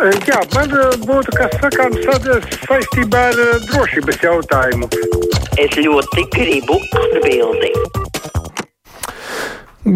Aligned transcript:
Jā, 0.00 0.38
man 0.54 0.70
eh, 0.72 0.94
būtu 1.04 1.32
kas 1.36 1.52
sakāms 1.60 2.06
saistībā 2.64 3.24
ar 3.28 3.40
eh, 3.42 3.50
drošības 3.68 4.22
jautājumu. 4.24 4.88
Es 5.60 5.76
ļoti 5.76 6.24
gribu 6.32 6.78
atbildēt. 6.96 7.98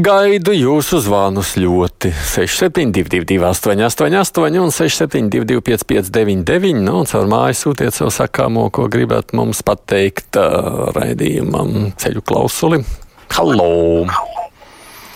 Gaidu 0.05 0.53
jūsu 0.57 1.01
zvanus 1.07 1.55
ļoti. 1.57 2.13
6722, 2.35 3.41
888, 3.49 4.61
un 4.61 4.77
672, 4.77 5.65
559, 5.73 6.85
nu, 6.85 7.01
un 7.01 7.09
caur 7.09 7.33
māju 7.33 7.57
sūtiet 7.63 7.97
savu 7.97 8.13
sakāmo, 8.13 8.69
ko 8.75 8.91
gribat 8.93 9.33
mums 9.37 9.65
pateikt 9.65 10.37
uh, 10.41 10.93
raidījumam 10.97 11.95
ceļu 12.01 12.25
klausuli. 12.29 12.85
Halo! 13.33 14.05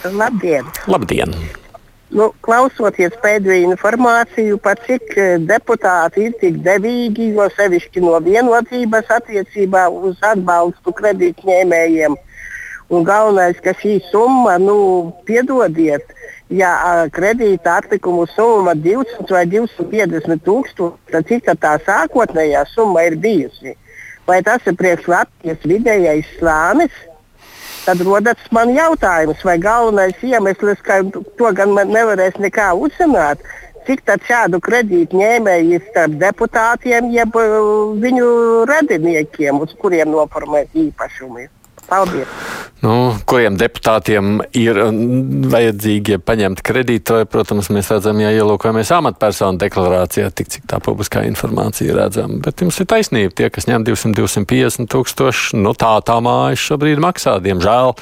Labdien! 0.09 0.69
Labdien! 0.89 1.35
Nu, 2.09 2.31
klausoties 2.41 3.13
pēdējo 3.21 3.75
informāciju 3.75 4.57
par 4.65 4.79
cik 4.87 5.11
eh, 5.21 5.35
deputāti 5.45 6.25
ir 6.25 6.37
tik 6.41 6.63
devīgi, 6.65 7.35
jo 7.37 7.45
sevišķi 7.53 8.01
no 8.01 8.15
vienotības 8.25 9.11
attiecībā 9.19 9.83
uz 9.93 10.17
atbalstu 10.25 10.95
kredītņēmējiem. 11.03 12.17
Un 12.89 13.05
galvenais, 13.05 13.61
ka 13.61 13.75
šī 13.77 13.99
summa, 14.09 14.55
nu, 14.57 14.79
piedodiet, 15.29 16.15
ja 16.49 16.73
kredīta 17.13 17.77
atlikumu 17.83 18.25
summa 18.33 18.73
200 18.73 19.29
vai 19.37 19.45
250 19.53 20.41
tūkstoši, 20.49 21.13
tad 21.13 21.29
cik 21.29 21.53
tā 21.61 21.75
sākotnējā 21.85 22.65
summa 22.73 23.05
ir 23.11 23.19
bijusi? 23.21 23.77
Vai 24.25 24.41
tas 24.45 24.65
ir 24.65 24.81
priekš 24.81 25.13
Latvijas 25.13 25.69
vidējais 25.69 26.33
slānis? 26.39 26.97
Tad 27.89 28.03
rodas 28.05 28.41
man 28.53 28.75
jautājums, 28.77 29.41
vai 29.49 29.55
galvenais 29.65 30.19
iemesls, 30.21 30.83
ka 30.85 30.99
to 31.41 31.53
gan 31.57 31.71
nevarēs 31.89 32.37
nekā 32.37 32.67
uzzināt, 32.77 33.41
cik 33.87 34.03
šādu 34.29 34.61
kredītu 34.61 35.17
ņēmēju 35.17 35.79
ir 35.79 35.87
starp 35.87 36.19
deputātiem, 36.21 37.09
jeb 37.17 37.39
uh, 37.41 37.95
viņu 38.03 38.29
radiniekiem, 38.69 39.63
uz 39.65 39.73
kuriem 39.81 40.13
noformēt 40.13 40.77
īpašumi. 40.77 41.49
Paldies! 41.89 42.29
Nu, 42.79 42.93
kuriem 43.27 43.57
deputātiem 43.59 44.37
ir 44.55 44.77
vajadzīgi 45.51 46.15
ja 46.15 46.19
paņemt 46.23 46.61
kredītu, 46.63 47.25
protams, 47.33 47.73
mēs 47.75 47.89
redzam, 47.91 48.21
ja 48.23 48.31
ielūkojamies 48.37 48.93
amatpersonu 48.95 49.59
deklarācijā, 49.59 50.29
tik 50.31 50.53
cik 50.55 50.69
tā 50.71 50.79
publiskā 50.85 51.25
informācija 51.27 51.97
redzama. 51.97 52.39
Bet 52.45 52.63
jums 52.63 52.79
ir 52.79 52.87
taisnība, 52.93 53.35
tie, 53.35 53.49
kas 53.51 53.67
ņem 53.67 53.89
200, 53.89 54.15
250 54.21 54.93
tūkstoši, 54.95 55.59
nu 55.59 55.75
tā 55.75 55.97
tā 56.07 56.21
mājas 56.23 56.63
šobrīd 56.69 57.03
maksā, 57.03 57.41
diemžēl. 57.43 57.97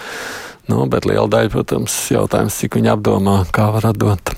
Nu, 0.69 0.83
bet 0.93 1.09
liela 1.09 1.31
daļa, 1.31 1.55
protams, 1.55 1.97
jautājums, 2.13 2.61
cik 2.61 2.77
viņi 2.77 2.93
apdomā, 2.99 3.39
kā 3.55 3.71
var 3.79 3.95
atdot. 3.95 4.35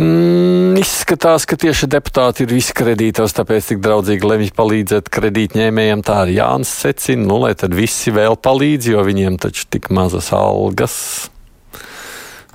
Mm, 0.00 0.78
izskatās, 0.80 1.44
ka 1.44 1.58
tieši 1.60 1.84
deputāti 1.92 2.46
ir 2.46 2.54
visi 2.54 2.72
kredītos, 2.76 3.34
tāpēc 3.36 3.66
tik 3.68 3.82
draudzīgi 3.84 4.30
lemj 4.30 4.52
palīdzēt 4.56 5.10
kredītņēmējiem. 5.12 6.04
Tā 6.06 6.22
arī 6.22 6.38
Jānis 6.38 6.72
secina, 6.72 7.26
nu, 7.28 7.36
lai 7.42 7.52
tad 7.58 7.76
visi 7.76 8.14
vēl 8.14 8.38
palīdz, 8.40 8.88
jo 8.94 9.04
viņiem 9.04 9.36
taču 9.42 9.66
tik 9.68 9.90
mazas 9.92 10.30
algas. 10.36 10.96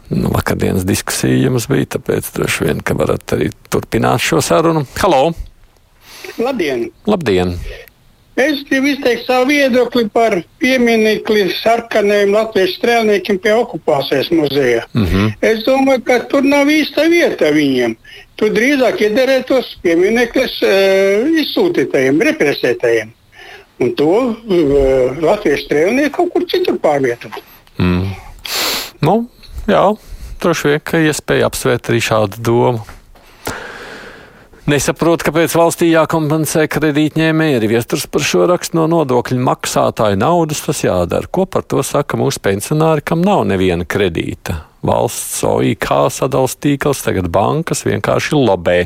Nu, 0.10 0.32
vakardienas 0.34 0.88
diskusija 0.90 1.38
jums 1.46 1.70
bija, 1.70 1.92
tāpēc 1.98 2.32
droši 2.34 2.66
vien, 2.66 2.82
ka 2.86 2.98
varat 2.98 3.38
arī 3.38 3.52
turpināt 3.70 4.26
šo 4.26 4.42
sarunu. 4.46 4.86
Halo! 4.98 5.28
Labdien! 6.42 6.90
Labdien! 7.06 7.60
Es 8.36 8.66
gribu 8.68 8.90
izteikt 8.92 9.30
savu 9.30 9.48
viedokli 9.48 10.10
par 10.12 10.34
pieminiekli 10.60 11.46
sarkanajiem 11.62 12.34
latviešu 12.36 12.74
strēlniekiem 12.82 13.38
pie 13.40 13.54
okupācijas 13.56 14.28
muzeja. 14.36 14.84
Mm 14.94 15.06
-hmm. 15.06 15.30
Es 15.42 15.64
domāju, 15.64 16.02
ka 16.04 16.20
tur 16.20 16.44
nav 16.44 16.68
īsta 16.68 17.08
vieta 17.10 17.52
viņiem. 17.56 17.96
Tur 18.36 18.50
drīzāk 18.52 19.00
iederētos 19.02 19.78
piemineklis 19.82 20.60
uh, 20.62 21.32
izsūtītajiem, 21.44 22.20
represētajiem. 22.22 23.14
Un 23.80 23.96
to 23.96 24.12
uh, 24.20 24.36
latviešu 25.22 25.66
strēlnieku 25.66 26.16
kaut 26.18 26.34
kur 26.34 26.46
citur 26.52 26.76
pārvietot. 26.80 27.40
Mm. 27.78 28.12
Nu, 29.02 29.30
jā, 29.68 29.96
droši 30.42 30.68
vien, 30.68 30.80
ka 30.84 30.98
iespēja 30.98 31.48
apsvērt 31.48 31.90
arī 31.90 32.02
šādu 32.04 32.44
domu. 32.44 32.80
Nesaprotu, 34.66 35.28
kāpēc 35.28 35.54
valstī 35.54 35.92
jākompensē 35.92 36.64
kredītņēmēji. 36.74 37.58
Ir 37.60 37.66
viesturs 37.70 38.08
par 38.10 38.24
šo 38.26 38.48
rakstu 38.50 38.80
no 38.80 38.88
nodokļu 38.90 39.38
maksātāju 39.46 40.18
naudas. 40.18 40.64
Tas 40.66 40.80
jādara. 40.82 41.30
Ko 41.30 41.44
par 41.46 41.62
to 41.70 41.84
saka 41.86 42.18
mūsu 42.18 42.42
pensionāri, 42.42 43.04
kam 43.06 43.22
nav 43.22 43.44
neviena 43.46 43.86
kredīta? 43.86 44.64
Valsts 44.86 45.44
OIK 45.46 45.86
sadalījums 46.14 46.56
tīkls, 46.66 47.04
tagad 47.06 47.28
bankas 47.34 47.84
vienkārši 47.86 48.40
lobē, 48.40 48.78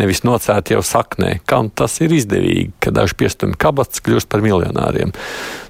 nevis 0.00 0.22
nocēt 0.24 0.72
jau 0.72 0.80
saknē. 0.84 1.34
Kam 1.48 1.68
tas 1.68 1.98
ir 2.00 2.14
izdevīgi, 2.16 2.70
ka 2.80 2.92
daži 2.96 3.18
piestumi 3.20 3.58
kabatas 3.60 4.00
kļūst 4.04 4.28
par 4.32 4.40
miljonāriem? 4.44 5.12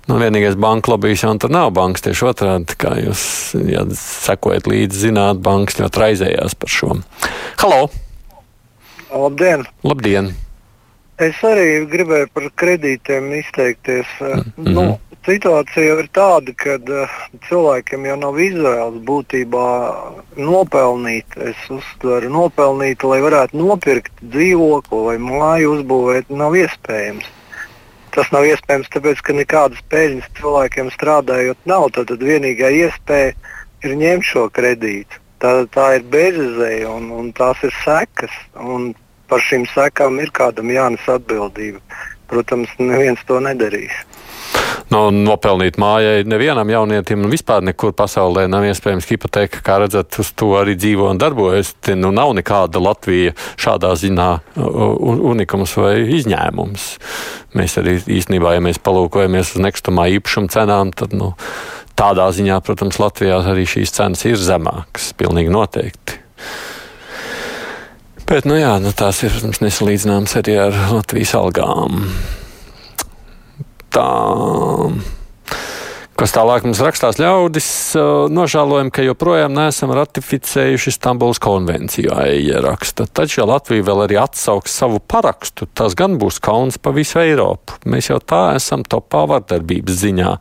Nu, 0.07 0.21
vienīgais 0.23 0.55
banka 0.63 0.93
lobbyis 0.95 1.25
jau 1.27 1.33
tur 1.43 1.51
nav 1.55 1.73
bankas, 1.75 2.07
tieši 2.07 2.29
otrādi, 2.31 2.79
kā 2.79 2.95
jūs 3.03 3.25
ja 3.67 3.83
sekojat 3.99 4.71
līdzi, 4.71 5.09
zināt, 5.09 5.43
bankas 5.43 5.83
ļoti 5.83 6.05
raizējās 6.05 6.55
par 6.55 6.73
šo. 6.79 7.01
Halo! 7.65 7.83
Labdien! 9.11 9.65
Labdien. 9.83 10.31
Es 11.21 11.37
arī 11.45 11.85
gribēju 11.91 12.29
par 12.33 12.47
kredītiem 12.63 13.27
izteikties. 13.37 14.09
Mm 14.21 14.45
-hmm. 14.57 14.73
nu, 14.77 14.85
situācija 15.27 15.85
jau 15.87 15.99
ir 16.01 16.09
tāda, 16.17 16.55
ka 16.57 16.77
uh, 16.79 17.17
cilvēkiem 17.49 18.07
jau 18.07 18.17
nav 18.17 18.39
izvēles 18.41 19.03
būtībā 19.11 19.67
nopelnīt. 20.37 21.37
Es 21.51 21.67
uztveru 21.69 22.31
nopelnīt, 22.31 23.05
lai 23.05 23.21
varētu 23.21 23.59
nopirkt 23.59 24.13
dzīvokli 24.23 25.05
vai 25.09 25.19
māju 25.19 25.75
uzbūvēt, 25.77 26.31
nav 26.31 26.57
iespējams. 26.57 27.27
Tas 28.11 28.31
nav 28.33 28.47
iespējams, 28.47 28.89
tāpēc 28.95 29.21
ka 29.23 29.33
nekādas 29.33 29.83
peļņas 29.91 30.31
cilvēkiem 30.41 30.91
strādājot 30.91 31.59
nav. 31.65 31.91
Tad 31.91 32.11
vienīgā 32.11 32.71
iespēja 32.71 33.35
ir 33.85 33.97
ņemt 33.97 34.25
šo 34.25 34.49
kredītu 34.49 35.21
tā, 35.43 35.53
tā 35.75 35.87
ir 35.99 36.07
bezizēja 36.13 36.93
un, 36.93 37.11
un 37.17 37.33
tās 37.37 37.63
ir 37.67 37.75
sekas. 37.85 38.35
Par 39.31 39.43
šīm 39.47 39.67
sekām 39.71 40.19
ir 40.19 40.33
kādam 40.35 40.73
jānes 40.75 41.05
atbildība. 41.11 41.79
Protams, 42.31 42.71
neviens 42.79 43.23
to 43.27 43.39
nedarīs. 43.43 43.95
Nu, 44.91 45.05
nopelnīt 45.15 45.77
mājai 45.79 46.25
nevienam 46.27 46.71
jaunietim 46.71 47.23
un 47.23 47.31
vispār 47.31 47.63
nekur 47.63 47.93
pasaulē 47.95 48.49
nav 48.51 48.65
iespējams 48.67 49.07
hipoteka. 49.07 49.61
Kā 49.67 49.77
redzat, 49.83 50.19
uz 50.19 50.33
to 50.35 50.49
arī 50.59 50.75
dzīvo 50.79 51.07
un 51.13 51.21
darbojas. 51.21 51.77
Te 51.79 51.95
nu 51.99 52.11
nav 52.15 52.33
nekāda 52.39 52.83
Latvija 52.83 53.37
šādā 53.61 53.93
ziņā 54.01 54.31
unikums 54.59 55.77
vai 55.79 55.95
izņēmums. 56.19 56.89
Mēs 57.59 57.79
arī 57.79 58.01
īstenībā, 58.19 58.57
ja 58.57 58.65
mēs 58.67 58.83
palūkojamies 58.83 59.55
uz 59.55 59.63
nekustamā 59.63 60.09
īpašuma 60.19 60.51
cenām, 60.55 60.91
tad 60.95 61.15
nu, 61.15 61.33
tādā 62.01 62.27
ziņā, 62.33 62.59
protams, 62.65 62.99
Latvijā 63.03 63.43
arī 63.53 63.67
šīs 63.69 63.93
cenas 63.93 64.25
ir 64.29 64.41
zemākas. 64.41 65.13
Pilnīgi 65.21 65.53
noteikti. 65.53 66.19
Bet, 68.31 68.47
nu 68.47 68.57
jā, 68.57 68.77
nu 68.81 68.93
tās 68.95 69.25
ir, 69.27 69.35
nesalīdzināmas 69.61 70.37
arī 70.39 70.55
ar 70.69 70.77
Latvijas 70.95 71.35
algām 71.39 72.05
tā. 73.91 74.07
Kas 76.21 76.35
tālāk 76.37 76.67
mums 76.67 76.83
rakstās 76.85 77.17
ļaudis, 77.17 77.67
nožēlojam, 78.29 78.91
ka 78.93 79.01
joprojām 79.01 79.55
neesam 79.57 79.89
ratificējuši 79.97 80.93
Stambulas 80.93 81.41
konvenciju, 81.41 82.13
ja 82.45 82.61
raksta. 82.61 83.07
Taču, 83.09 83.39
ja 83.39 83.47
Latvija 83.49 83.87
vēl 83.87 84.03
arī 84.05 84.19
atsauks 84.21 84.75
savu 84.83 85.01
parakstu, 85.01 85.65
tas 85.73 85.97
gan 85.97 86.19
būs 86.21 86.37
kauns 86.45 86.77
pa 86.77 86.93
visu 86.93 87.23
Eiropu. 87.23 87.79
Mēs 87.89 88.11
jau 88.11 88.21
tā 88.21 88.43
esam 88.59 88.85
topā 88.85 89.25
vardarbības 89.33 89.97
ziņā. 90.03 90.35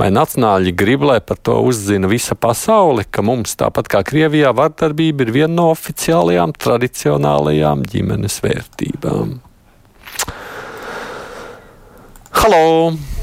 Vai 0.00 0.08
nacionāļi 0.16 0.72
grib, 0.72 1.04
lai 1.04 1.20
par 1.20 1.36
to 1.44 1.58
uzzina 1.68 2.08
visa 2.08 2.32
pasaule, 2.32 3.04
ka 3.04 3.20
mums, 3.20 3.58
tāpat 3.60 3.92
kā 3.92 4.00
Krievijā, 4.14 4.56
vardarbība 4.56 5.28
ir 5.28 5.36
viena 5.36 5.52
no 5.52 5.68
oficiālajām 5.76 6.56
tradicionālajām 6.56 7.84
ģimenes 7.92 8.40
vērtībām? 8.48 9.36
Halo! 12.40 13.19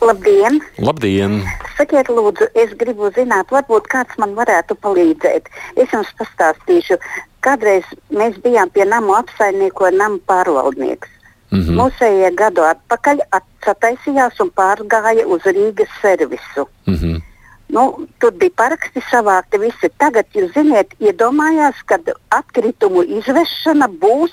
Labdien! 0.00 0.60
Labdien! 0.78 1.42
Sakiet, 1.76 2.08
lūdzu, 2.08 2.48
es 2.58 2.72
gribu 2.80 3.10
zināt, 3.16 3.50
varbūt 3.54 3.88
kāds 3.92 4.18
man 4.18 4.34
varētu 4.38 4.76
palīdzēt. 4.82 5.48
Es 5.76 5.92
jums 5.94 6.10
pastāstīšu, 6.18 6.98
kādreiz 7.46 7.86
mēs 8.10 8.38
bijām 8.44 8.70
pie 8.74 8.86
namu 8.88 9.14
apsaimnieko 9.18 9.90
namu 9.94 10.20
pārvaldnieks. 10.30 11.08
Mm 11.50 11.60
-hmm. 11.60 11.78
Mūsējie 11.80 12.30
gadu 12.36 12.62
atpakaļ 12.62 13.22
sataisījās 13.64 14.40
un 14.40 14.50
pārgāja 14.50 15.26
uz 15.26 15.42
Rīgas 15.42 15.92
servisu. 16.02 16.68
Mm 16.86 16.94
-hmm. 16.94 17.22
Nu, 17.68 18.06
tur 18.20 18.32
bija 18.32 18.50
paraksti 18.56 19.00
savākti 19.10 19.60
visi. 19.60 19.90
Tagad, 19.98 20.26
jūs 20.34 20.52
zināt, 20.56 20.94
iedomājās, 21.00 21.82
ka 21.86 21.98
atkritumu 22.30 23.02
izvešana 23.02 23.88
būs 23.88 24.32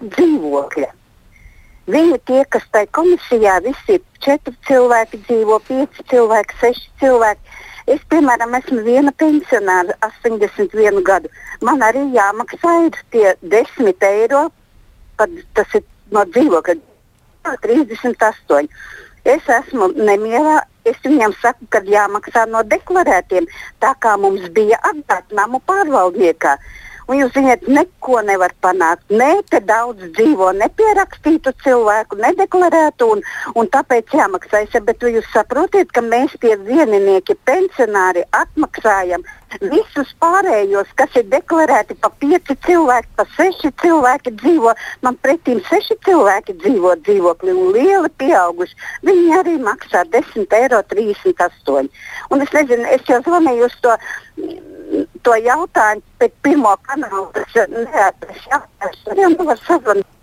dzīvokļa. 0.00 0.90
Viņi 1.90 2.18
tie, 2.28 2.44
kas 2.52 2.66
tajā 2.74 2.88
komisijā, 2.96 3.56
visi 3.64 3.96
ir 3.96 4.02
četri 4.24 4.54
cilvēki, 4.68 5.22
dzīvo 5.26 5.58
pieci 5.66 6.04
cilvēki, 6.12 6.58
seši 6.60 6.86
cilvēki. 7.02 7.56
Es, 7.90 8.02
piemēram, 8.12 8.54
esmu 8.58 8.84
viena 8.86 9.12
pensionāra, 9.18 9.96
81 10.06 11.00
gadu. 11.06 11.30
Man 11.66 11.82
arī 11.82 12.04
jāmaksā 12.14 12.74
tie 13.10 13.32
10 13.42 14.06
eiro, 14.06 14.44
pat 15.18 15.32
tas 15.58 15.74
ir 15.74 15.86
no 16.14 16.22
dzīvokļa 16.28 16.76
38. 17.64 18.68
Es 19.24 19.48
esmu 19.60 19.90
nemierā. 19.96 20.60
Es 20.88 20.96
viņam 21.04 21.34
saku, 21.42 21.66
ka 21.68 21.82
jāmaksā 21.84 22.46
no 22.48 22.62
deklarētiem, 22.64 23.44
tā 23.84 23.90
kā 24.00 24.14
mums 24.16 24.46
bija 24.56 24.78
atdot 24.88 25.34
namu 25.36 25.60
pārvaldniekā. 25.68 26.54
Un 27.10 27.18
jūs 27.18 27.32
zināt, 27.34 27.64
neko 27.66 28.20
nevar 28.22 28.52
panākt. 28.62 29.02
Nē, 29.10 29.42
te 29.50 29.58
daudz 29.66 30.12
dzīvo 30.14 30.52
nepierakstītu 30.60 31.50
cilvēku, 31.64 32.20
nedeklarētu, 32.22 33.08
un, 33.16 33.24
un 33.58 33.70
tāpēc 33.74 34.14
jāmaksā. 34.14 34.62
Bet 34.86 35.02
jūs 35.02 35.26
saprotat, 35.34 35.90
ka 35.90 36.04
mēs 36.06 36.36
tie 36.38 36.54
vieninieki, 36.54 37.34
pensionāri 37.50 38.22
atmaksājam 38.30 39.26
visus 39.58 40.14
pārējos, 40.22 40.94
kas 40.94 41.18
ir 41.18 41.26
deklarēti 41.32 41.96
pa 41.98 42.12
pieci 42.22 42.54
cilvēki, 42.66 43.10
pa 43.18 43.26
seši 43.34 43.72
cilvēki 43.82 44.36
dzīvo. 44.38 44.76
Man 45.02 45.18
pretīm 45.24 45.58
seši 45.66 45.98
cilvēki 46.06 46.60
dzīvo 46.62 46.94
dzīvokli 47.02 47.56
un 47.58 47.74
lieli 47.74 48.14
pieauguši. 48.22 48.78
Viņi 49.10 49.38
arī 49.40 49.58
maksā 49.66 50.06
10,38 50.14 50.54
eiro. 50.62 51.88
Un 52.30 52.46
es 52.46 52.54
nezinu, 52.54 52.86
es 52.94 53.02
jau 53.10 53.18
zvanīju 53.26 53.66
uz 53.66 53.80
to 53.82 53.98
to 55.24 55.36
jautājumu 55.40 56.06
pēc 56.20 56.38
pirmo 56.44 56.76
kanāla. 56.86 57.28
Tas 57.36 57.68
neatrasts 57.74 58.48
jautājums. 58.50 59.04
Turiem 59.08 59.36
nevar 59.38 59.62
sazvanīt. 59.66 60.16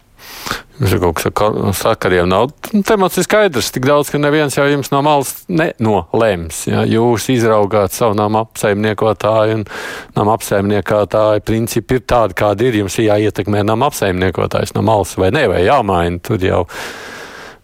Jums 0.78 0.92
ir 0.94 1.00
kaut 1.02 1.18
kas 1.18 1.80
sakariem 1.80 2.28
nav. 2.30 2.52
Nu, 2.70 2.84
temats 2.86 3.18
ir 3.18 3.26
skaidrs, 3.26 3.72
tik 3.74 3.88
daudz, 3.90 4.12
ka 4.14 4.20
neviens 4.22 4.54
jau 4.60 4.66
jums 4.70 4.92
no 4.94 5.00
malas 5.06 5.32
nenolēms. 5.50 6.60
Ja? 6.70 6.84
Jūs 6.86 7.26
izraugāt 7.34 7.96
savu 7.98 8.14
nama 8.18 8.44
apsaimniekotāju 8.46 9.58
un 9.58 9.66
nama 10.14 10.36
apsaimniekotāju 10.38 11.42
principi 11.48 11.98
ir 11.98 12.06
tādi, 12.06 12.38
kādi 12.38 12.70
ir. 12.70 12.80
Jums 12.84 13.00
ir 13.02 13.10
jāietekmē 13.10 13.66
nama 13.66 13.90
apsaimniekotājs 13.90 14.76
no 14.78 14.86
malas 14.86 15.16
vai 15.18 15.32
ne, 15.34 15.48
vai 15.50 15.66
jāmaina. 15.66 16.22
Tur 16.22 16.46
jau 16.46 16.62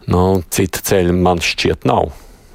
nu, 0.09 0.25
cita 0.49 0.81
ceļa 0.81 1.13
man 1.13 1.43
šķiet 1.43 1.85
nav. 1.89 2.09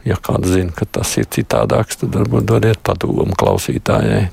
Ja 0.08 0.16
kāds 0.16 0.48
zina, 0.54 0.72
ka 0.74 0.88
tas 0.98 1.16
ir 1.20 1.28
citādāks, 1.28 2.00
tad 2.00 2.14
varbūt 2.16 2.48
dodiet 2.48 2.80
padomu 2.86 3.36
klausītājai. 3.38 4.28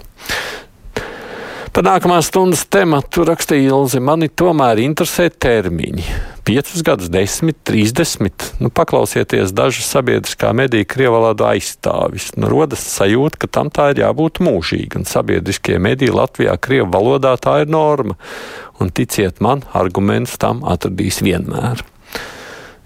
Par 1.75 1.83
nākamās 1.83 2.29
stundas 2.29 2.61
tematu 2.71 3.25
rakstīja 3.27 3.73
Ilzi. 3.73 3.99
Mani 3.99 4.29
tomēr 4.31 4.79
interesē 4.79 5.25
termiņi. 5.27 6.05
5 6.47 6.83
gadus, 6.87 7.09
10, 7.11 7.51
30. 7.67 8.45
Nu, 8.63 8.69
paklausieties, 8.71 9.51
dažas 9.51 9.89
sabiedriskā 9.91 10.53
mediju 10.55 10.87
krievalodā 10.87 11.49
aizstāvis. 11.57 12.29
Nu, 12.39 12.47
rodas 12.47 12.85
sajūta, 12.93 13.41
ka 13.41 13.49
tam 13.57 13.71
tā 13.75 13.89
ir 13.91 13.99
jābūt 14.05 14.39
mūžīgi, 14.45 15.01
un 15.01 15.09
sabiedriskie 15.09 15.75
mediji 15.83 16.15
Latvijā 16.15 16.55
krievu 16.55 16.87
valodā 16.93 17.33
tā 17.43 17.57
ir 17.65 17.75
norma. 17.75 18.15
Un 18.79 18.93
ticiet 18.95 19.43
man, 19.43 19.65
arguments 19.75 20.37
tam 20.39 20.63
atradīs 20.63 21.19
vienmēr. 21.27 21.83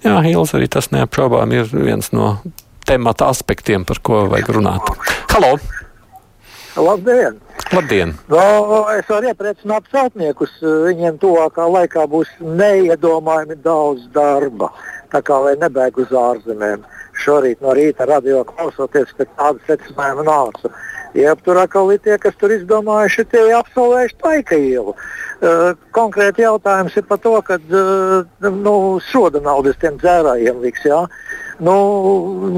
Jā, 0.01 0.17
Hills 0.25 0.55
arī 0.57 0.65
tas 0.71 0.89
neapšaubām 0.95 1.53
ir 1.53 1.69
viens 1.75 2.09
no 2.15 2.39
temata 2.89 3.29
aspektiem, 3.29 3.85
par 3.85 4.01
ko 4.01 4.23
vajag 4.31 4.49
runāt. 4.57 4.89
Halo! 5.29 5.53
Labdien! 6.79 7.37
Labdien! 7.75 8.13
No, 8.31 8.41
es 8.95 9.09
varu 9.09 9.29
iepriecināt 9.29 9.89
celtniekus. 9.93 10.55
Viņiem 10.63 11.19
tuvākā 11.21 11.67
laikā 11.69 12.07
būs 12.09 12.31
neiedomājami 12.41 13.59
daudz 13.65 14.07
darba. 14.15 14.71
Tā 15.13 15.21
kā 15.25 15.37
lai 15.43 15.53
nebēg 15.61 15.99
uz 16.01 16.13
ārzemēm. 16.23 16.85
Šorīt 17.19 17.61
no 17.61 17.75
rīta 17.77 18.07
radio 18.09 18.41
klausoties, 18.47 19.11
ka 19.17 19.27
tādu 19.37 19.61
secinājumu 19.67 20.25
nāca. 20.25 20.73
Jeb 21.17 21.41
tur 21.41 21.57
atkal 21.57 21.89
ir 21.93 22.01
tie, 22.05 22.17
kas 22.21 22.35
tur 22.37 22.53
izdomājuši, 22.53 23.25
tie 23.31 23.41
apsolvējuši 23.57 24.17
taika 24.21 24.57
ielu. 24.61 24.93
Uh, 25.39 25.71
konkrēti 25.95 26.43
jautājums 26.43 26.97
ir 26.99 27.05
par 27.09 27.21
to, 27.23 27.33
ka 27.47 27.57
uh, 27.57 28.49
nu, 28.51 28.73
soda 29.09 29.41
naudas 29.41 29.79
tiem 29.81 29.97
dzērājiem 30.01 30.59
liks. 30.61 30.85
Jā? 30.85 31.05
Nu, 31.63 31.75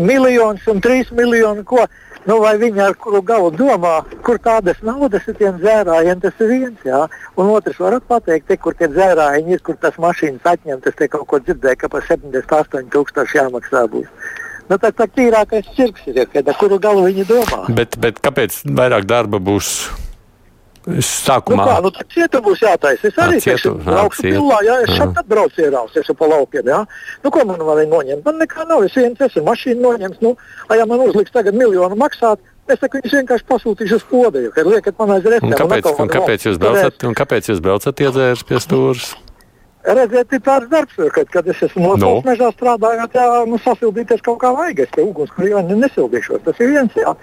miljons 0.01 0.65
un 0.68 0.81
trīs 0.83 1.12
miljoni. 1.15 1.63
Ko? 1.68 1.86
Nu, 2.27 2.38
vai 2.44 2.53
viņi 2.62 2.83
ar 2.86 2.98
kuru 3.01 3.24
galu 3.25 3.50
domā, 3.56 4.01
kur 4.25 4.38
tādas 4.42 4.81
naudas 4.86 5.25
ir 5.31 5.38
tiem 5.39 5.57
dzērājiem, 5.62 6.19
tas 6.21 6.44
ir 6.44 6.51
viens. 6.51 6.83
Jā. 6.86 7.06
Un 7.39 7.50
otrs, 7.56 7.80
varat 7.81 8.06
pateikt, 8.09 8.50
te, 8.51 8.59
kur 8.62 8.75
tie 8.77 8.92
dzērāji 8.92 9.47
ir, 9.56 9.63
kur 9.65 9.80
tas 9.81 9.97
mašīnas 10.01 10.45
atņemtas, 10.54 11.00
te 11.00 11.07
kaut 11.09 11.25
ko 11.31 11.39
dzirdēju, 11.42 11.80
ka 11.81 11.89
par 11.95 12.06
78 12.09 12.92
tūkstoši 12.94 13.39
jāmaksā 13.39 13.88
būs. 13.95 14.09
Nu, 14.69 14.78
tā 14.81 14.92
tā 14.96 15.08
tīrākais 15.10 15.74
cirks 15.75 16.08
ir, 16.12 16.24
kad 16.31 16.48
kuru 16.60 16.80
galu 16.81 17.08
viņi 17.10 17.28
domā. 17.30 17.66
Bet, 17.75 17.98
bet 18.02 18.22
kāpēc 18.24 18.62
vairāk 18.78 19.10
darba 19.10 19.42
būs 19.42 19.90
Sākumā. 20.81 21.62
Nu 21.62 21.66
kā, 21.69 21.74
nu, 21.86 21.90
cietu 22.10 22.40
būs 22.42 22.62
jātaisa. 22.63 23.10
Es 23.12 23.18
arī 23.22 23.38
teikšu, 23.44 23.75
braukšu 23.86 24.24
pilā, 24.25 24.62
jā, 24.66 24.78
es 24.81 24.96
šeit 24.98 25.19
atbraucu 25.22 25.62
ierausi, 25.62 26.00
esmu 26.02 26.16
pa 26.18 26.30
laukiem, 26.31 26.72
jā. 26.74 26.80
Nu, 27.22 27.30
ko 27.34 27.44
man 27.46 27.62
var 27.68 27.84
noņemt? 27.86 28.24
Man 28.25 28.42
nekā 28.42 28.66
nav, 28.66 28.88
es 28.88 28.96
viens 28.98 29.22
esmu 29.22 29.44
mašīnu 29.46 29.84
noņems, 29.86 30.24
nu, 30.25 30.34
lai 30.72 30.80
ja 30.81 30.88
man 30.90 31.04
uzliks 31.06 31.36
tagad 31.36 31.57
miljonu 31.57 32.00
maksāt, 32.02 32.42
Es 32.69 32.80
saku, 32.80 33.00
viņus 33.02 33.16
vienkārši 33.18 33.46
pasūtīšu 33.50 33.98
uz 33.98 34.04
podeju, 34.07 34.52
kad 34.56 34.68
liekat 34.69 35.00
man 35.02 35.16
aiz 35.18 35.25
restēm. 35.28 35.56
Kāpēc, 35.60 35.88
un, 35.92 36.12
kāpēc, 36.14 36.46
jūs 36.46 36.60
braucat, 36.62 37.06
un 37.10 37.18
kāpēc 37.18 37.50
jūs 37.50 37.60
braucat 37.66 38.04
iedzērs 38.06 38.46
pie 38.48 38.62
stūras? 38.64 39.10
Redziet, 39.81 40.33
ir 40.36 40.42
tāds 40.45 40.68
darbs, 40.69 40.98
kad, 41.16 41.30
kad 41.33 41.48
es 41.50 41.62
esmu 41.66 41.95
no 41.95 41.95
no. 41.98 42.10
mežā 42.25 42.51
strādājot, 42.54 43.16
jā, 43.18 43.28
nu, 43.50 43.57
sasildīties 43.63 44.22
kaut 44.25 44.38
kā 44.44 44.51
vajag. 44.54 44.83
Es 44.86 44.92
te 44.94 45.01
ugunskurī 45.01 45.56
nesildīšos. 45.57 46.44
Tas 46.45 46.60
ir 46.62 46.75
viens. 46.75 46.98
Jā. 47.00 47.16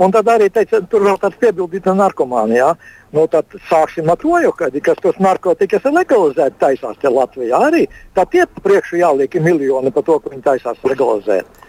Un 0.00 0.12
tad 0.12 0.28
arī 0.32 0.48
teica, 0.52 0.80
tur 0.88 1.04
vēl 1.04 1.18
tāds 1.20 1.36
piebildīts 1.40 1.92
narkomānijā. 1.98 2.72
Nu, 3.16 3.26
tad 3.32 3.52
sāksim 3.68 4.08
ar 4.12 4.18
to, 4.20 4.32
jo, 4.44 4.54
kad, 4.56 4.74
kas 4.84 4.98
tos 5.04 5.20
narkotikas 5.20 5.84
ir 5.84 5.94
legalizēti 5.96 6.60
taisās 6.60 6.96
te 7.00 7.12
Latvijā. 7.12 7.60
Arī 7.68 7.84
tā 8.16 8.24
tie 8.32 8.48
priekšu 8.64 9.00
jāliek 9.00 9.36
miljoni 9.40 9.92
par 9.92 10.08
to, 10.08 10.18
ka 10.20 10.32
viņi 10.32 10.44
taisās 10.48 10.80
legalizēt. 10.88 11.62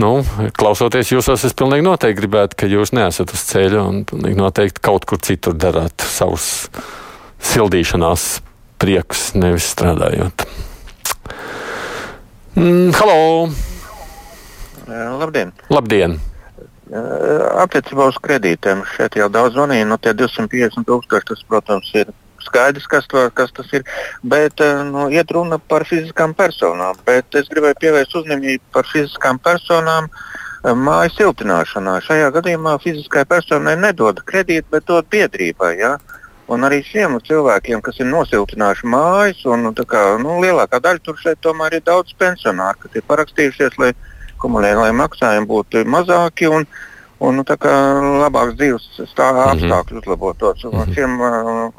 Nu, 0.00 0.22
klausoties 0.56 1.12
jūsos, 1.12 1.44
es 1.44 1.56
pilnīgi 1.56 1.84
noteikti 1.84 2.20
gribētu, 2.20 2.62
ka 2.62 2.68
jūs 2.68 2.94
neesat 2.96 3.32
uz 3.32 3.42
ceļa 3.48 3.82
un 3.88 4.04
noteikti 4.40 4.80
kaut 4.84 5.04
kur 5.08 5.20
citur 5.20 5.56
darāt 5.56 6.04
savus 6.04 6.46
sildīšanās 7.52 8.30
priekus, 8.82 9.30
nevis 9.38 9.68
strādājot. 9.70 10.44
Mm, 12.58 12.90
halo! 12.98 13.48
Labdien! 15.22 15.52
Labdien. 15.70 16.18
Attiecībā 17.62 18.10
uz 18.10 18.18
kredītiem 18.20 18.82
šeit 18.96 19.14
jau 19.16 19.30
daudz 19.32 19.54
zvanīja. 19.54 19.86
No 19.88 19.96
tie 20.02 20.12
250 20.18 20.84
tūkstoši, 20.88 21.28
tas, 21.30 21.44
protams, 21.48 21.88
ir 21.96 22.10
skaidrs, 22.42 22.88
kas, 22.90 23.06
to, 23.08 23.22
kas 23.38 23.54
tas 23.56 23.70
ir. 23.72 23.86
Bet 24.26 24.60
nu, 24.90 25.06
iet 25.14 25.30
runa 25.32 25.60
par 25.72 25.86
fiziskām 25.88 26.34
personām. 26.36 26.98
Bet 27.06 27.38
es 27.38 27.48
gribēju 27.52 27.78
pievērst 27.80 28.18
uzmanību 28.20 28.74
par 28.74 28.88
fiziskām 28.90 29.40
personām 29.40 30.10
māju 30.62 31.14
siltināšanā. 31.16 31.96
Šajā 32.04 32.28
gadījumā 32.34 32.76
fiziskai 32.82 33.24
personai 33.30 33.78
nedod 33.78 34.20
kredītu, 34.26 34.68
bet 34.74 34.90
dod 34.90 35.08
biedrībai. 35.14 35.72
Ja? 35.80 35.96
Un 36.50 36.66
arī 36.66 36.80
šiem 36.84 37.14
cilvēkiem, 37.22 37.80
kas 37.84 38.00
ir 38.02 38.08
nosiltinājuši 38.10 38.88
mājas, 38.90 39.44
un 39.46 39.68
nu, 39.68 39.72
kā, 39.88 40.02
nu, 40.20 40.40
lielākā 40.42 40.80
daļa 40.82 41.04
tur 41.06 41.20
šeit 41.20 41.38
tomēr 41.44 41.78
ir 41.78 41.84
daudz 41.86 42.16
pensionāru, 42.18 42.80
kas 42.82 42.98
ir 42.98 43.06
parakstījušies, 43.08 43.78
lai 43.78 43.92
kumulējumi, 44.42 44.82
lai 44.82 44.96
maksājumi 44.98 45.48
būtu 45.48 45.84
mazāki 45.86 46.50
un, 46.50 46.66
un 47.22 47.38
nu, 47.38 47.44
labāks 47.46 48.58
dzīves 48.58 48.88
stāvokļa 49.12 49.54
mm 49.54 49.60
-hmm. 49.60 49.70
apstākļi 49.70 49.98
uzlabotos. 50.02 50.64
Mm 50.64 50.78
-hmm. 50.78 50.94
šiem, 50.94 51.20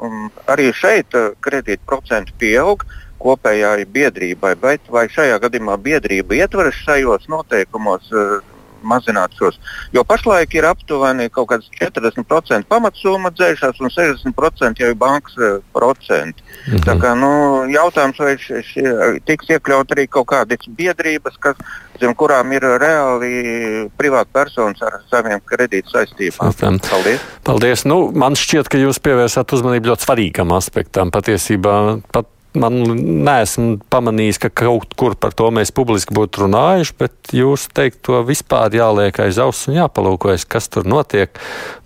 um, 0.00 0.30
arī 0.48 0.72
šeit 0.72 1.14
uh, 1.14 1.34
kredītprocenti 1.44 2.32
pieaug 2.38 2.86
kopējai 3.18 3.84
biedrībai, 3.84 4.54
bet 4.60 4.80
vai 4.88 5.06
šajā 5.08 5.38
gadījumā 5.44 5.76
biedrība 5.76 6.34
ietveras 6.40 6.74
šajos 6.88 7.28
noteikumos? 7.28 8.10
Uh, 8.12 8.53
mazināt 8.84 9.34
šos. 9.38 9.58
Jo 9.92 10.04
pašlaik 10.04 10.54
ir 10.54 10.68
aptuveni 10.68 11.30
kaut 11.32 11.50
kāds 11.52 11.70
40% 11.80 12.68
pamatsumma 12.68 13.32
dzēšās 13.34 13.80
un 13.80 13.92
60% 13.92 14.82
jau 14.82 14.90
ir 14.92 14.98
bankas 14.98 15.36
uh, 15.38 15.58
procenti. 15.72 16.42
-hmm. 16.66 16.84
Tā 16.84 16.96
kā, 17.00 17.14
nu, 17.18 17.30
jautājums, 17.72 18.18
vai 18.18 18.36
š, 18.38 18.60
š, 18.62 18.94
tiks 19.28 19.50
iekļaut 19.54 19.94
arī 19.94 20.06
kaut 20.08 20.28
kādas 20.32 20.68
biedrības, 20.68 21.38
kas, 21.40 21.56
zem 22.00 22.14
kurām 22.18 22.52
ir 22.56 22.66
reāli 22.80 23.88
privāti 23.98 24.32
personas 24.32 24.82
ar 24.82 25.00
saviem 25.10 25.40
kredītu 25.44 25.94
saistībām. 25.94 26.54
Paldies! 26.90 27.20
Paldies. 27.44 27.84
Nu, 27.88 28.10
man 28.14 28.38
šķiet, 28.38 28.70
ka 28.70 28.80
jūs 28.80 29.00
pievērsāt 29.04 29.56
uzmanību 29.56 29.92
ļoti 29.92 30.08
svarīgam 30.08 30.54
aspektam. 30.56 31.12
Patiesībā 31.14 32.00
pat 32.12 32.30
man 32.58 32.80
neesmu 33.26 33.78
pamanījis, 33.92 34.40
ka 34.44 34.50
kaut 34.64 34.94
kur 34.98 35.16
par 35.18 35.34
to 35.36 35.50
mēs 35.54 35.72
publiski 35.74 36.14
būtu 36.16 36.44
runājuši, 36.44 36.96
bet 37.00 37.34
jūs 37.34 37.68
teikt 37.74 38.02
to 38.06 38.20
vispār 38.26 38.74
jāliek 38.74 39.18
aiz 39.24 39.40
auss 39.42 39.68
un 39.70 39.78
jāpalūkojas, 39.80 40.46
kas 40.48 40.70
tur 40.72 40.86
notiek. 40.88 41.34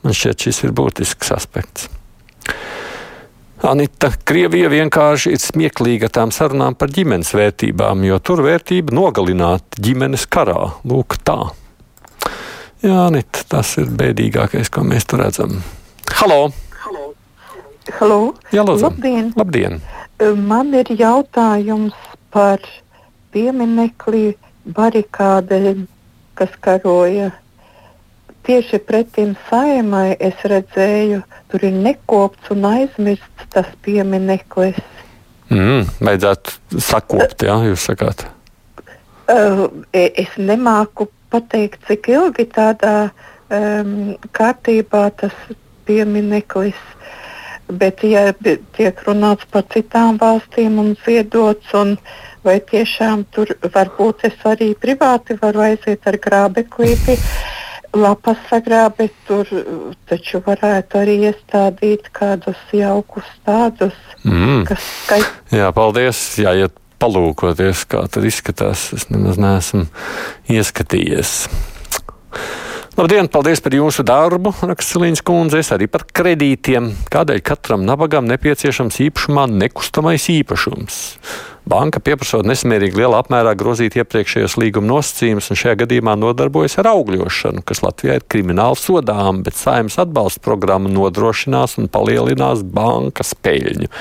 Man 0.05 0.17
šķiet, 0.17 0.49
šis 0.49 0.65
ir 0.69 0.75
būtisks 0.77 1.33
aspekts. 1.35 1.89
Anita, 3.67 4.13
Krievija 4.29 4.69
vienkārši 4.71 5.33
ir 5.35 5.41
smieklīga 5.43 6.13
tām 6.15 6.31
sarunām 6.35 6.77
par 6.79 6.93
ģimenes 6.95 7.33
vērtībām, 7.35 8.05
jo 8.07 8.21
tur 8.23 8.45
vērtība 8.47 8.95
nogalināt 8.95 9.81
ģimenes 9.83 10.29
karā. 10.31 10.77
Lūk, 10.87 11.19
tā. 11.27 11.41
Jā, 12.85 13.09
Nit, 13.11 13.43
tas 13.51 13.75
ir 13.83 13.91
bēdīgākais, 13.99 14.71
ko 14.71 14.87
mēs 14.87 15.09
tur 15.11 15.25
redzam. 15.25 15.59
Halo! 16.21 16.53
Halo. 17.99 18.21
Jā, 18.53 18.63
lūdzu. 18.63 18.85
Labdien! 18.85 19.33
Labdien! 19.39 19.81
Man 20.19 20.73
ir 20.75 20.89
jautājums 20.99 21.95
par 22.35 22.59
pieminekli 23.31 24.33
barikādēm, 24.75 25.85
kas 26.35 26.57
karoja 26.65 27.31
tieši 28.49 28.81
pretim 28.83 29.37
saimai. 29.47 30.17
Es 30.19 30.43
redzēju, 30.43 31.23
tur 31.53 31.67
ir 31.69 31.77
nekopts 31.87 32.51
un 32.51 32.67
aizmirsts 32.67 33.47
tas 33.55 33.71
piemineklis. 33.87 34.81
Mm, 35.55 35.87
vajadzētu 36.03 36.83
sakopt, 36.83 37.47
jā, 37.47 37.55
jūs 37.71 37.87
sakāt. 37.89 38.27
Uh, 39.29 39.69
es 39.93 40.35
nemāku 40.41 41.07
pateikt, 41.31 41.85
cik 41.87 42.11
ilgi 42.11 42.49
tādā 42.53 43.11
um, 43.55 44.17
kārtībā 44.35 45.09
tas 45.21 45.37
piemineklis 45.89 46.81
Bet, 47.69 48.01
ja 48.09 48.33
tiek 48.77 49.03
runāts 49.05 49.45
par 49.53 49.67
citām 49.73 50.17
valstīm 50.21 50.79
un 50.81 50.95
ziedots, 51.05 51.69
un 51.77 51.97
vai 52.45 52.59
tiešām 52.65 53.27
tur 53.35 53.53
varbūt 53.75 54.25
es 54.31 54.39
arī 54.49 54.73
privāti 54.79 55.37
varu 55.41 55.67
aiziet 55.67 56.07
ar 56.09 56.17
grābeklīti, 56.17 57.19
lapas 57.99 58.41
sagrābēt, 58.49 59.15
tur 59.29 59.49
taču 60.09 60.41
varētu 60.47 61.01
arī 61.03 61.19
iestādīt 61.29 62.09
kādus 62.17 62.61
jaukus 62.73 63.29
tādus, 63.45 63.97
mm. 64.25 64.65
kas 64.69 64.91
skait. 65.05 65.41
Jā, 65.53 65.73
paldies. 65.77 66.21
Jā, 66.41 66.55
ja 66.57 66.73
palūkoties, 67.03 67.85
kā 67.91 68.05
tur 68.13 68.27
izskatās, 68.29 68.89
es 68.97 69.09
nemaz 69.13 69.39
neesmu 69.41 69.87
ieskatījies. 70.53 71.35
Labdien, 72.99 73.29
paldies 73.31 73.61
par 73.63 73.71
jūsu 73.77 74.03
darbu, 74.03 74.51
raksta 74.67 74.99
Līņas 74.99 75.21
kundze. 75.23 75.61
Es 75.63 75.69
arī 75.71 75.87
par 75.87 76.03
kredītiem. 76.03 76.89
Kādēļ 77.15 77.45
katram 77.47 77.85
nabagam 77.87 78.27
nepieciešams 78.27 78.99
īpašumā 79.05 79.45
nekustamais 79.53 80.27
īpašums? 80.35 80.97
Banka 81.71 82.03
pieprasot 82.03 82.49
nesamērīgi 82.51 82.99
lielā 82.99 83.21
apmērā 83.23 83.53
grozīt 83.61 83.95
iepriekšējos 84.01 84.59
līguma 84.59 84.97
nosacījumus, 84.97 85.53
un 85.55 85.61
šajā 85.63 85.77
gadījumā 85.85 86.17
nodarbojas 86.19 86.75
ar 86.83 86.91
augļošanu, 86.97 87.63
kas 87.71 87.85
Latvijā 87.87 88.19
ir 88.19 88.27
krimināli 88.35 88.83
sodām, 88.83 89.45
bet 89.47 89.55
saimnes 89.55 90.01
atbalsta 90.03 90.43
programma 90.43 90.91
nodrošinās 90.91 91.79
un 91.79 91.87
palielinās 91.95 92.67
bankas 92.67 93.31
peļņu. 93.39 93.93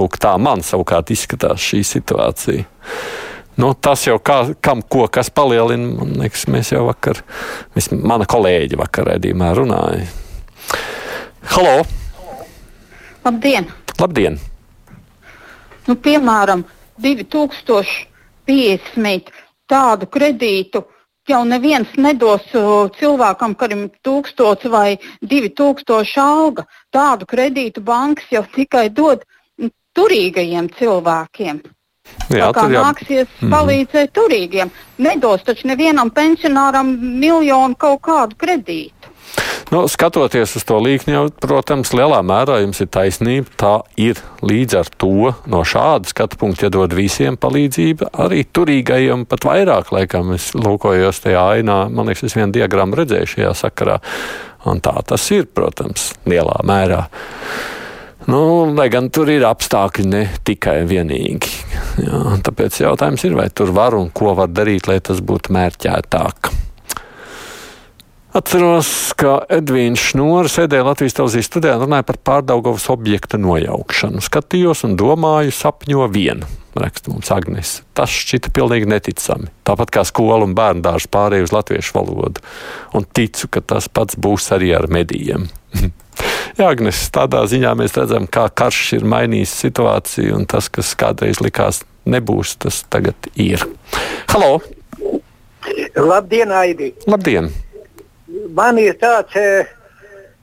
Lūk, 0.00 0.16
tā 0.24 0.38
man 0.40 0.64
savukārt 0.64 1.12
izskatās 1.12 1.68
šī 1.68 1.84
situācija. 1.84 2.64
Nu, 3.58 3.72
tas 3.74 4.04
jau 4.06 4.20
kā, 4.22 4.54
kam 4.62 4.86
ko 4.86 5.08
kas 5.10 5.34
palielina, 5.34 5.90
man 5.98 6.14
liekas, 6.20 6.44
mēs 6.46 6.70
jau 6.70 6.84
vakar, 6.86 7.18
vis, 7.74 7.90
mana 7.90 8.22
kolēģi 8.30 8.78
vakar 8.78 9.10
redzījumā 9.10 9.50
runāja. 9.58 10.06
Halo! 11.50 11.82
Labdien! 13.24 13.66
Labdien! 13.98 14.38
Nu, 15.88 15.96
piemēram, 16.04 16.62
2050 17.02 19.32
tādu 19.66 20.06
kredītu 20.06 20.86
jau 21.28 21.44
neviens 21.48 21.88
nedos 21.98 22.42
cilvēkam, 23.00 23.54
kurim 23.58 23.82
ir 23.88 23.92
1000 24.06 24.70
vai 24.70 24.98
2000 25.32 26.20
alga. 26.22 26.62
Tādu 26.94 27.26
kredītu 27.26 27.82
bankas 27.82 28.30
jau 28.30 28.46
tikai 28.54 28.86
dod 28.94 29.26
turīgajiem 29.98 30.70
cilvēkiem. 30.78 31.58
Jā, 32.28 32.50
tā 32.52 32.66
kā 32.66 32.68
jā. 32.72 32.84
nāksies 32.84 33.28
mm. 33.40 33.52
palīdzēt 33.54 34.12
turīgiem. 34.16 34.72
Nedos 35.00 35.44
taču 35.46 35.70
nevienam 35.70 36.10
pensionāram 36.12 36.90
miljonu 36.98 37.78
kaut 37.78 38.02
kādu 38.04 38.36
kredītu. 38.40 39.14
Nu, 39.68 39.82
skatoties 39.84 40.54
uz 40.56 40.64
to 40.64 40.78
līkni, 40.80 41.12
jau, 41.12 41.26
protams, 41.44 41.90
lielā 41.92 42.22
mērā 42.24 42.62
jums 42.62 42.80
ir 42.80 42.88
taisnība. 42.92 43.52
Tā 43.60 43.72
ir 44.00 44.20
līdz 44.40 44.78
ar 44.80 44.88
to 44.96 45.32
no 45.50 45.60
šāda 45.60 46.08
skatu 46.08 46.38
punkta 46.40 46.70
iedod 46.70 46.94
visiem 46.96 47.36
palīdzību, 47.36 48.08
arī 48.24 48.46
turīgajiem 48.48 49.26
pat 49.28 49.44
vairāk, 49.44 49.92
laikam, 49.92 50.32
es 50.36 50.54
lūkojos 50.56 51.20
tajā 51.26 51.44
ainā. 51.58 51.82
Man 51.92 52.08
liekas, 52.08 52.30
es 52.30 52.38
vienu 52.38 52.54
diagrammu 52.56 52.96
redzēju 53.02 53.34
šajā 53.34 53.52
sakarā. 53.60 53.98
Un 54.68 54.80
tā 54.84 54.96
tas 55.06 55.28
ir, 55.36 55.44
protams, 55.52 56.14
lielā 56.28 56.56
mērā. 56.64 57.04
Nu, 58.28 58.40
lai 58.76 58.90
gan 58.92 59.06
tur 59.08 59.30
ir 59.32 59.46
apstākļi 59.48 60.04
ne 60.04 60.18
tikai 60.44 60.82
vienīgi. 60.88 61.52
Jā, 62.04 62.18
tāpēc 62.44 62.76
jautājums 62.82 63.24
ir, 63.24 63.32
vai 63.38 63.46
tur 63.48 63.72
var 63.72 63.96
un 63.96 64.10
ko 64.12 64.34
var 64.36 64.50
darīt, 64.52 64.84
lai 64.90 64.98
tas 65.00 65.22
būtu 65.24 65.54
mērķētāk. 65.56 66.50
Atceros, 68.36 68.90
ka 69.16 69.38
Edvīns 69.48 70.10
Šnūrs 70.10 70.58
sēdēja 70.58 70.84
Latvijas 70.90 71.16
televīzijas 71.16 71.48
studijā 71.48 71.78
un 71.78 71.86
runāja 71.86 72.04
par 72.10 72.18
pārdaugavas 72.28 72.84
objekta 72.92 73.40
nojaukšanu. 73.40 74.20
Skatījos 74.20 74.84
un 74.84 74.98
domāju, 75.00 75.54
sapņo 75.56 76.04
vienu, 76.12 76.44
raksta 76.82 77.12
mums 77.12 77.30
Agnes. 77.34 77.78
Tas 77.96 78.12
šķita 78.12 78.52
pilnīgi 78.54 78.88
neticami. 78.90 79.50
Tāpat 79.68 79.92
kā 79.94 80.04
skola 80.08 80.46
un 80.46 80.56
bērnu 80.58 80.84
dārsts 80.84 81.10
pārēja 81.14 81.48
uz 81.48 81.54
latviešu 81.54 81.96
valodu. 81.98 82.44
Un 82.96 83.06
ticu, 83.16 83.50
ka 83.52 83.62
tas 83.62 83.90
pats 83.92 84.18
būs 84.18 84.50
arī 84.56 84.72
ar 84.76 84.88
medijiem. 84.92 85.48
Jā, 86.58 86.72
Agnes, 86.72 87.04
tādā 87.14 87.44
ziņā 87.46 87.74
mēs 87.78 87.94
redzam, 87.98 88.26
kā 88.26 88.48
karš 88.50 88.98
ir 88.98 89.06
mainījis 89.06 89.54
situāciju, 89.62 90.34
un 90.40 90.48
tas, 90.50 90.66
kas 90.72 90.94
kādreiz 90.98 91.42
likās 91.44 91.84
nebūs, 92.08 92.56
tas 92.64 92.82
tagad 92.90 93.30
ir. 93.38 93.62
Halo! 94.32 94.58
Labdien, 95.94 96.52
Aidi! 96.54 96.92
Labdien! 97.06 97.52
Man 98.54 98.80
ir 98.80 98.96
tāds 99.00 99.36
e, 99.38 99.64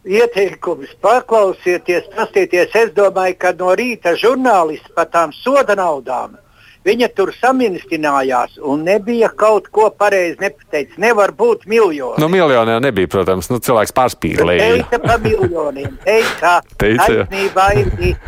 ieteikums, 0.06 0.96
paklausieties, 1.02 2.10
paskatieties. 2.16 2.74
Es 2.86 2.96
domāju, 2.96 3.38
ka 3.42 3.54
no 3.60 3.76
rīta 3.78 4.16
žurnālisti 4.20 4.94
par 4.96 5.12
tām 5.14 5.34
soda 5.44 5.78
naudām 5.78 6.38
Viņa 6.86 7.08
tur 7.18 7.32
saminstinājās 7.34 8.60
un 8.62 8.84
nebija 8.86 9.32
kaut 9.34 9.72
ko 9.74 9.88
pareizi 9.90 10.38
nepateicis. 10.44 11.00
Nevar 11.02 11.32
būt 11.34 11.66
miljoni. 11.70 12.22
Nu, 12.22 12.30
miljoni 12.30 12.76
jau 12.76 12.82
nebija, 12.84 13.10
protams, 13.10 13.50
nu, 13.50 13.58
cilvēks 13.66 13.94
pārspīlēja. 13.98 14.68
Teica 14.76 15.00
par 15.02 15.24
miljoniem. 15.24 15.96
Teica, 16.06 16.60
Teica 16.84 17.08
taisnībā 17.10 17.68
ir. 17.82 18.20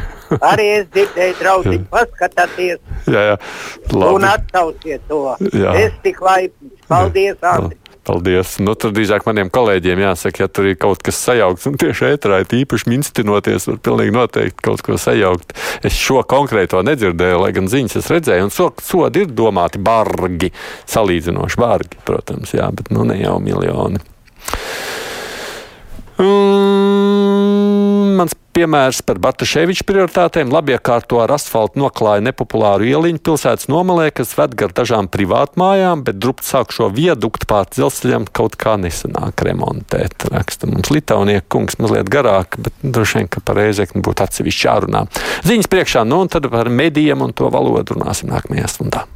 Arī 0.43 0.65
es 0.79 0.88
dzirdēju, 0.91 1.36
draugi, 1.39 1.77
paskatieties. 1.91 2.81
Jā, 3.05 3.22
jā. 3.29 3.36
Labi. 3.93 4.10
Un 4.10 4.25
atsauciet 4.27 5.05
to. 5.07 5.22
Jā. 5.53 5.77
Es 5.86 6.01
tik 6.03 6.17
laipni. 6.25 6.74
Paldies, 6.89 7.38
Andri. 7.46 7.77
Paldies. 8.08 8.54
Nu, 8.64 8.72
tur 8.80 8.94
drīzāk 8.96 9.26
maniem 9.28 9.50
kolēģiem 9.52 10.00
jāsaka, 10.00 10.46
ja 10.46 10.48
tur 10.48 10.70
ir 10.70 10.78
kaut 10.80 11.02
kas 11.04 11.18
sajaukts, 11.28 11.68
un 11.68 11.76
tieši 11.82 12.06
ētrā 12.14 12.40
ir 12.44 12.54
īpaši 12.62 12.88
minstinoties, 12.88 13.68
var 13.68 13.82
pilnīgi 13.84 14.16
noteikti 14.16 14.64
kaut 14.64 14.84
ko 14.86 14.96
sajaukt. 15.02 15.52
Es 15.88 15.98
šo 16.00 16.22
konkrēto 16.30 16.80
nedzirdēju, 16.88 17.42
lai 17.44 17.52
gan 17.58 17.68
ziņas 17.72 18.00
es 18.00 18.08
redzēju, 18.14 18.48
un 18.48 18.54
so, 18.54 18.70
sodi 18.84 19.26
ir 19.26 19.34
domāti 19.36 19.82
bargi, 19.84 20.54
salīdzinoši 20.88 21.60
bargi, 21.60 22.00
protams, 22.08 22.56
jā, 22.56 22.70
bet 22.72 22.94
nu 22.96 23.04
ne 23.10 23.20
jau 23.20 23.36
miljoni. 23.44 24.00
Mm, 26.18 28.16
mans 28.18 28.34
piemērs 28.58 29.04
par 29.06 29.20
Bartaševiča 29.22 29.86
prioritātēm 29.86 30.50
labi 30.54 30.74
iekārto 30.74 31.20
ar 31.22 31.30
asfaltu 31.36 31.78
noklāja 31.82 32.24
nepopulāru 32.26 32.88
ieliņu 32.90 33.22
pilsētas 33.28 33.70
nomalē, 33.70 34.10
kas 34.18 34.34
ved 34.38 34.56
gar 34.58 34.74
dažām 34.78 35.10
privātmājām, 35.14 36.02
bet 36.08 36.18
drupt 36.18 36.48
sāk 36.48 36.74
šo 36.74 36.90
vieduktu 36.94 37.50
pār 37.50 37.70
dzelzceļam 37.70 38.26
kaut 38.34 38.58
kā 38.58 38.78
nesanāk 38.82 39.46
remontēt. 39.46 40.30
Raksta 40.34 40.70
mums 40.72 40.90
Litaunieku 40.94 41.46
kungs 41.58 41.78
mazliet 41.82 42.10
garāk, 42.14 42.58
bet 42.62 42.82
droši 42.82 43.22
vien, 43.22 43.30
ka 43.34 43.44
par 43.46 43.62
reizekni 43.62 44.02
būtu 44.06 44.26
atsevišķi 44.26 44.70
jārunā. 44.70 45.06
Ziņas 45.46 45.72
priekšā, 45.74 46.08
nu 46.10 46.24
un 46.26 46.34
tad 46.34 46.50
par 46.54 46.72
medijiem 46.74 47.22
un 47.28 47.38
to 47.38 47.52
valodu 47.54 47.98
runāsim 48.00 48.34
nākamajā 48.34 48.74
stundā. 48.74 49.08